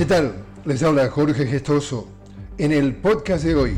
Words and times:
¿Qué 0.00 0.06
tal? 0.06 0.32
Les 0.64 0.82
habla 0.82 1.10
Jorge 1.10 1.46
Gestoso. 1.46 2.08
En 2.56 2.72
el 2.72 2.94
podcast 2.94 3.44
de 3.44 3.54
hoy, 3.54 3.74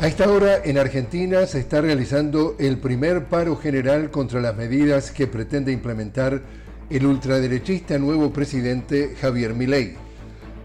a 0.00 0.06
esta 0.06 0.30
hora 0.30 0.62
en 0.62 0.78
Argentina 0.78 1.44
se 1.44 1.58
está 1.58 1.80
realizando 1.80 2.54
el 2.60 2.78
primer 2.78 3.24
paro 3.24 3.56
general 3.56 4.12
contra 4.12 4.40
las 4.40 4.56
medidas 4.56 5.10
que 5.10 5.26
pretende 5.26 5.72
implementar 5.72 6.40
el 6.88 7.04
ultraderechista 7.04 7.98
nuevo 7.98 8.32
presidente 8.32 9.16
Javier 9.20 9.54
Milei. 9.54 9.96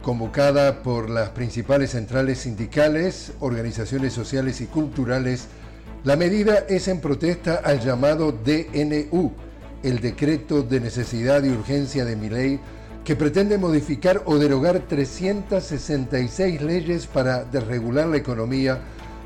Convocada 0.04 0.84
por 0.84 1.10
las 1.10 1.30
principales 1.30 1.90
centrales 1.90 2.38
sindicales, 2.38 3.34
organizaciones 3.40 4.14
sociales 4.14 4.62
y 4.62 4.68
culturales, 4.68 5.48
la 6.04 6.16
medida 6.16 6.64
es 6.70 6.88
en 6.90 7.02
protesta 7.02 7.56
al 7.56 7.80
llamado 7.80 8.32
DNU, 8.32 9.34
el 9.82 10.00
decreto 10.00 10.62
de 10.62 10.80
necesidad 10.80 11.44
y 11.44 11.50
urgencia 11.50 12.06
de 12.06 12.16
Milei 12.16 12.60
que 13.06 13.16
pretende 13.16 13.60
modificar 13.60 14.24
o 14.25 14.39
derogar 14.39 14.79
366 14.79 16.61
leyes 16.61 17.06
para 17.06 17.46
desregular 17.46 18.07
la 18.07 18.18
economía 18.18 18.79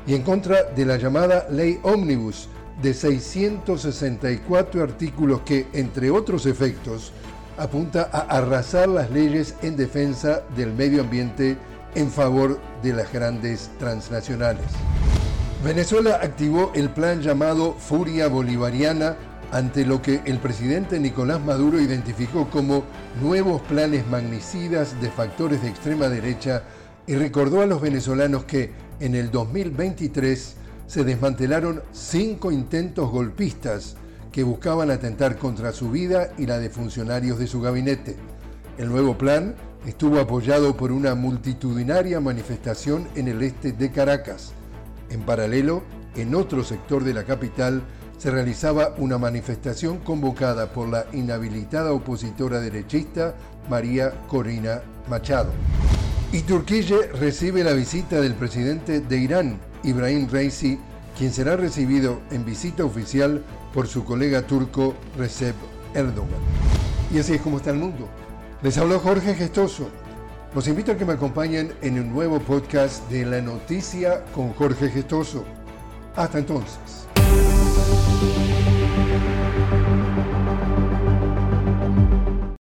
y 0.06 0.14
en 0.14 0.22
contra 0.22 0.64
de 0.64 0.84
la 0.84 0.98
llamada 0.98 1.46
Ley 1.50 1.80
Omnibus 1.82 2.48
de 2.82 2.92
664 2.92 4.82
artículos 4.82 5.40
que, 5.40 5.66
entre 5.72 6.10
otros 6.10 6.44
efectos, 6.44 7.12
apunta 7.56 8.08
a 8.12 8.20
arrasar 8.20 8.88
las 8.88 9.10
leyes 9.10 9.54
en 9.62 9.76
defensa 9.76 10.42
del 10.54 10.74
medio 10.74 11.00
ambiente 11.00 11.56
en 11.94 12.10
favor 12.10 12.60
de 12.82 12.92
las 12.92 13.10
grandes 13.10 13.70
transnacionales. 13.78 14.66
Venezuela 15.64 16.20
activó 16.22 16.70
el 16.74 16.90
plan 16.90 17.20
llamado 17.22 17.74
Furia 17.74 18.28
Bolivariana 18.28 19.16
ante 19.52 19.84
lo 19.84 20.00
que 20.00 20.22
el 20.26 20.38
presidente 20.38 21.00
Nicolás 21.00 21.40
Maduro 21.40 21.80
identificó 21.80 22.48
como 22.50 22.84
nuevos 23.20 23.60
planes 23.62 24.06
magnicidas 24.06 25.00
de 25.00 25.10
factores 25.10 25.62
de 25.62 25.68
extrema 25.68 26.08
derecha 26.08 26.62
y 27.06 27.16
recordó 27.16 27.60
a 27.60 27.66
los 27.66 27.80
venezolanos 27.80 28.44
que 28.44 28.70
en 29.00 29.14
el 29.14 29.30
2023 29.30 30.56
se 30.86 31.04
desmantelaron 31.04 31.82
cinco 31.92 32.52
intentos 32.52 33.10
golpistas 33.10 33.96
que 34.30 34.44
buscaban 34.44 34.90
atentar 34.90 35.36
contra 35.36 35.72
su 35.72 35.90
vida 35.90 36.32
y 36.38 36.46
la 36.46 36.58
de 36.58 36.70
funcionarios 36.70 37.38
de 37.38 37.48
su 37.48 37.60
gabinete. 37.60 38.16
El 38.78 38.88
nuevo 38.88 39.18
plan 39.18 39.56
estuvo 39.86 40.20
apoyado 40.20 40.76
por 40.76 40.92
una 40.92 41.14
multitudinaria 41.16 42.20
manifestación 42.20 43.08
en 43.16 43.26
el 43.26 43.42
este 43.42 43.72
de 43.72 43.90
Caracas. 43.90 44.52
En 45.10 45.22
paralelo, 45.22 45.82
en 46.14 46.34
otro 46.34 46.62
sector 46.62 47.02
de 47.02 47.14
la 47.14 47.24
capital, 47.24 47.82
se 48.20 48.30
realizaba 48.30 48.94
una 48.98 49.16
manifestación 49.16 49.96
convocada 50.00 50.74
por 50.74 50.88
la 50.88 51.06
inhabilitada 51.14 51.94
opositora 51.94 52.60
derechista 52.60 53.34
María 53.70 54.12
Corina 54.28 54.82
Machado. 55.08 55.50
Y 56.30 56.42
Turquía 56.42 56.98
recibe 57.18 57.64
la 57.64 57.72
visita 57.72 58.20
del 58.20 58.34
presidente 58.34 59.00
de 59.00 59.16
Irán, 59.16 59.58
Ibrahim 59.84 60.28
Reisi, 60.30 60.78
quien 61.16 61.32
será 61.32 61.56
recibido 61.56 62.20
en 62.30 62.44
visita 62.44 62.84
oficial 62.84 63.42
por 63.72 63.86
su 63.86 64.04
colega 64.04 64.42
turco 64.42 64.94
Recep 65.16 65.56
Erdogan. 65.94 66.28
Y 67.14 67.20
así 67.20 67.36
es 67.36 67.40
como 67.40 67.56
está 67.56 67.70
el 67.70 67.78
mundo. 67.78 68.06
Les 68.60 68.76
habló 68.76 68.98
Jorge 68.98 69.34
Gestoso. 69.34 69.88
Los 70.54 70.68
invito 70.68 70.92
a 70.92 70.96
que 70.98 71.06
me 71.06 71.14
acompañen 71.14 71.72
en 71.80 71.98
un 71.98 72.12
nuevo 72.12 72.38
podcast 72.38 73.08
de 73.08 73.24
La 73.24 73.40
Noticia 73.40 74.24
con 74.34 74.52
Jorge 74.52 74.90
Gestoso. 74.90 75.42
Hasta 76.16 76.38
entonces. 76.38 77.06
Música 77.90 78.69